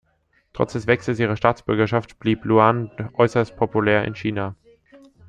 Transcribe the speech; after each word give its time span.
Trotz 0.53 0.73
des 0.73 0.87
Wechsels 0.87 1.19
ihrer 1.19 1.35
Staatsbürgerschaft 1.35 2.17
blieb 2.17 2.43
Luan 2.43 2.89
äußerst 3.13 3.55
populär 3.55 4.03
in 4.05 4.15
China. 4.15 4.55